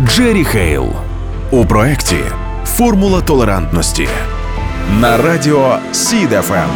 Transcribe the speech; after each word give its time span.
Джері 0.00 0.44
Хейл 0.44 0.86
у 1.50 1.66
проєкті 1.66 2.16
Формула 2.64 3.20
толерантності 3.20 4.08
на 5.00 5.16
радіо 5.16 5.78
СІД 5.92 6.31
FM. 6.31 6.70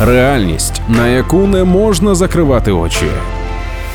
Реальність, 0.00 0.80
на 0.88 1.08
яку 1.08 1.46
не 1.46 1.64
можна 1.64 2.14
закривати 2.14 2.72
очі. 2.72 3.06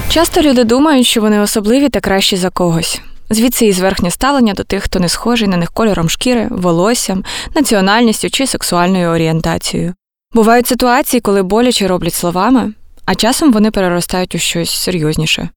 Часто 0.10 0.42
люди 0.42 0.64
думають, 0.64 1.08
що 1.08 1.22
вони 1.22 1.40
особливі 1.40 1.90
та 1.90 2.00
кращі 2.00 2.38
за 2.38 2.50
когось. 2.50 3.02
Звідси 3.30 3.66
і 3.66 3.72
зверхнє 3.72 4.12
ставлення 4.12 4.54
до 4.54 4.64
тих, 4.64 4.84
хто 4.84 5.00
не 5.00 5.10
схожий 5.10 5.48
на 5.48 5.58
них 5.58 5.72
кольором 5.72 6.10
шкіри, 6.10 6.48
волоссям, 6.52 7.24
національністю 7.56 8.30
чи 8.30 8.48
сексуальною 8.48 9.10
орієнтацією. 9.10 9.94
Бувають 10.34 10.68
ситуації, 10.68 11.22
коли 11.22 11.44
боляче 11.44 11.88
роблять 11.88 12.14
словами, 12.14 12.74
а 13.06 13.16
часом 13.16 13.52
вони 13.52 13.72
переростають 13.72 14.36
у 14.36 14.38
щось 14.38 14.72
серйозніше. 14.72 15.50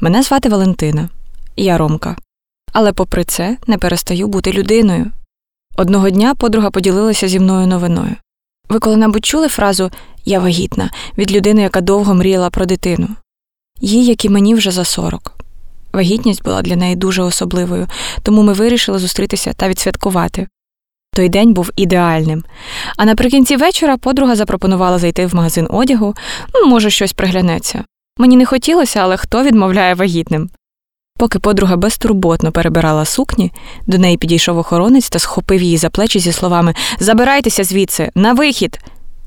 Мене 0.00 0.22
звати 0.22 0.48
Валентина, 0.48 1.08
я 1.56 1.78
Ромка. 1.78 2.16
Але 2.72 2.92
попри 2.92 3.24
це 3.24 3.56
не 3.66 3.78
перестаю 3.78 4.28
бути 4.28 4.52
людиною. 4.52 5.10
Одного 5.76 6.10
дня 6.10 6.34
подруга 6.34 6.70
поділилася 6.70 7.28
зі 7.28 7.40
мною 7.40 7.66
новиною. 7.66 8.16
Ви 8.68 8.78
коли-небудь 8.78 9.24
чули 9.24 9.48
фразу 9.48 9.90
Я 10.24 10.38
вагітна 10.38 10.90
від 11.18 11.32
людини, 11.32 11.62
яка 11.62 11.80
довго 11.80 12.14
мріяла 12.14 12.50
про 12.50 12.66
дитину? 12.66 13.08
Їй, 13.80 14.04
як 14.04 14.24
і 14.24 14.28
мені, 14.28 14.54
вже 14.54 14.70
за 14.70 14.84
40. 14.84 15.32
Вагітність 15.92 16.44
була 16.44 16.62
для 16.62 16.76
неї 16.76 16.96
дуже 16.96 17.22
особливою, 17.22 17.86
тому 18.22 18.42
ми 18.42 18.52
вирішили 18.52 18.98
зустрітися 18.98 19.52
та 19.52 19.68
відсвяткувати. 19.68 20.48
Той 21.14 21.28
день 21.28 21.52
був 21.52 21.70
ідеальним. 21.76 22.44
А 22.96 23.04
наприкінці 23.04 23.56
вечора 23.56 23.96
подруга 23.96 24.36
запропонувала 24.36 24.98
зайти 24.98 25.26
в 25.26 25.34
магазин 25.34 25.66
одягу, 25.70 26.14
може, 26.66 26.90
щось 26.90 27.12
приглянеться. 27.12 27.84
Мені 28.18 28.36
не 28.36 28.46
хотілося, 28.46 29.00
але 29.00 29.16
хто 29.16 29.42
відмовляє 29.42 29.94
вагітним? 29.94 30.50
Поки 31.22 31.38
подруга 31.38 31.76
безтурботно 31.76 32.52
перебирала 32.52 33.04
сукні, 33.04 33.52
до 33.86 33.98
неї 33.98 34.16
підійшов 34.16 34.58
охоронець 34.58 35.08
та 35.08 35.18
схопив 35.18 35.62
її 35.62 35.76
за 35.76 35.90
плечі 35.90 36.18
зі 36.18 36.32
словами 36.32 36.74
Забирайтеся 36.98 37.64
звідси, 37.64 38.10
на 38.14 38.32
вихід. 38.32 38.80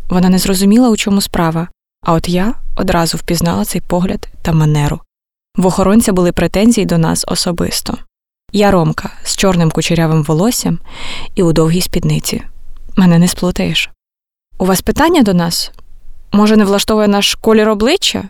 Вона 0.09 0.29
не 0.29 0.37
зрозуміла, 0.37 0.89
у 0.89 0.97
чому 0.97 1.21
справа. 1.21 1.67
А 2.05 2.13
от 2.13 2.29
я 2.29 2.53
одразу 2.75 3.17
впізнала 3.17 3.65
цей 3.65 3.81
погляд 3.81 4.27
та 4.41 4.51
манеру. 4.51 4.99
В 5.57 5.65
охоронця 5.65 6.13
були 6.13 6.31
претензії 6.31 6.85
до 6.85 6.97
нас 6.97 7.25
особисто. 7.27 7.97
Я 8.51 8.71
Ромка 8.71 9.09
з 9.23 9.35
чорним 9.35 9.71
кучерявим 9.71 10.23
волоссям 10.23 10.79
і 11.35 11.43
у 11.43 11.53
довгій 11.53 11.81
спідниці. 11.81 12.43
Мене 12.95 13.19
не 13.19 13.27
сплутаєш. 13.27 13.89
У 14.57 14.65
вас 14.65 14.81
питання 14.81 15.21
до 15.23 15.33
нас? 15.33 15.71
Може, 16.31 16.57
не 16.57 16.65
влаштовує 16.65 17.07
наш 17.07 17.35
колір 17.35 17.69
обличчя? 17.69 18.23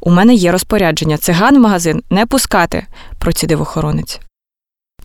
У 0.00 0.10
мене 0.10 0.34
є 0.34 0.52
розпорядження 0.52 1.18
циган 1.18 1.56
в 1.56 1.60
магазин 1.60 2.02
не 2.10 2.26
пускати, 2.26 2.86
процідив 3.18 3.60
охоронець. 3.62 4.20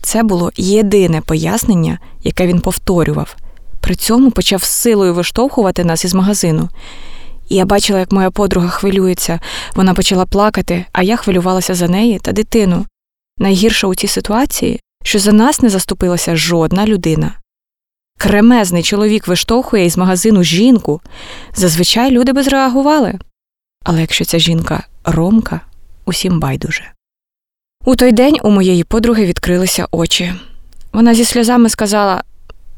Це 0.00 0.22
було 0.22 0.52
єдине 0.56 1.20
пояснення, 1.20 1.98
яке 2.22 2.46
він 2.46 2.60
повторював. 2.60 3.36
При 3.80 3.94
цьому 3.94 4.30
почав 4.30 4.62
силою 4.62 5.14
виштовхувати 5.14 5.84
нас 5.84 6.04
із 6.04 6.14
магазину. 6.14 6.68
І 7.48 7.54
я 7.54 7.64
бачила, 7.64 7.98
як 7.98 8.12
моя 8.12 8.30
подруга 8.30 8.68
хвилюється, 8.68 9.40
вона 9.74 9.94
почала 9.94 10.26
плакати, 10.26 10.84
а 10.92 11.02
я 11.02 11.16
хвилювалася 11.16 11.74
за 11.74 11.88
неї 11.88 12.18
та 12.18 12.32
дитину. 12.32 12.86
Найгірше 13.38 13.86
у 13.86 13.94
цій 13.94 14.08
ситуації, 14.08 14.80
що 15.04 15.18
за 15.18 15.32
нас 15.32 15.60
не 15.62 15.68
заступилася 15.68 16.36
жодна 16.36 16.86
людина. 16.86 17.32
Кремезний 18.18 18.82
чоловік 18.82 19.28
виштовхує 19.28 19.84
із 19.84 19.96
магазину 19.96 20.42
жінку. 20.42 21.00
Зазвичай 21.54 22.10
люди 22.10 22.32
би 22.32 22.42
зреагували. 22.42 23.18
Але 23.84 24.00
якщо 24.00 24.24
ця 24.24 24.38
жінка 24.38 24.82
Ромка, 25.04 25.60
усім 26.04 26.40
байдуже. 26.40 26.92
У 27.84 27.96
той 27.96 28.12
день 28.12 28.36
у 28.42 28.50
моєї 28.50 28.84
подруги 28.84 29.26
відкрилися 29.26 29.86
очі. 29.90 30.34
Вона 30.92 31.14
зі 31.14 31.24
сльозами 31.24 31.68
сказала: 31.68 32.22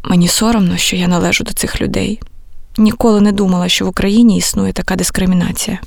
мені 0.04 0.28
соромно, 0.28 0.76
що 0.76 0.96
я 0.96 1.08
належу 1.08 1.44
до 1.44 1.52
цих 1.52 1.80
людей. 1.80 2.20
Ніколи 2.78 3.20
не 3.20 3.32
думала, 3.32 3.68
що 3.68 3.84
в 3.84 3.88
Україні 3.88 4.36
існує 4.36 4.72
така 4.72 4.96
дискримінація. 4.96 5.78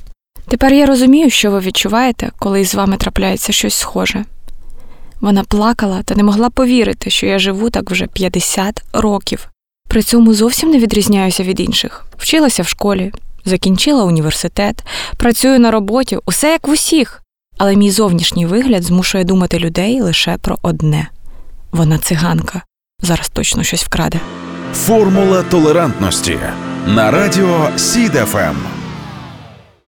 Тепер 0.48 0.74
я 0.74 0.86
розумію, 0.86 1.30
що 1.30 1.52
ви 1.52 1.60
відчуваєте, 1.60 2.32
коли 2.40 2.62
із 2.62 2.76
вами 2.76 2.98
трапляється 2.98 3.54
щось 3.54 3.76
схоже. 3.76 4.26
Вона 5.22 5.44
плакала 5.44 6.04
та 6.04 6.16
не 6.16 6.24
могла 6.24 6.50
повірити, 6.50 7.10
що 7.10 7.26
я 7.26 7.40
живу 7.40 7.70
так 7.70 7.92
вже 7.92 8.08
50 8.08 8.84
років. 8.94 9.48
При 9.90 10.04
цьому 10.04 10.34
зовсім 10.34 10.70
не 10.70 10.78
відрізняюся 10.78 11.44
від 11.44 11.60
інших. 11.60 12.06
Вчилася 12.18 12.64
в 12.64 12.68
школі, 12.68 13.12
закінчила 13.48 14.04
університет, 14.04 14.84
працюю 15.18 15.60
на 15.60 15.72
роботі, 15.72 16.18
усе 16.26 16.52
як 16.52 16.68
в 16.68 16.72
усіх. 16.72 17.22
Але 17.58 17.76
мій 17.76 17.92
зовнішній 17.92 18.46
вигляд 18.46 18.84
змушує 18.84 19.24
думати 19.24 19.60
людей 19.60 20.02
лише 20.02 20.38
про 20.38 20.58
одне 20.62 21.08
вона 21.72 21.98
циганка. 21.98 22.62
Зараз 23.02 23.30
точно 23.30 23.64
щось 23.64 23.84
вкраде. 23.84 24.20
Формула 24.74 25.44
толерантності 25.44 26.40
на 26.88 27.12
радіо 27.12 27.70
СІДФМ. 27.78 28.77